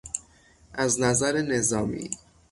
از 0.73 0.99
نظر 1.01 1.41
نظامی 1.41 2.09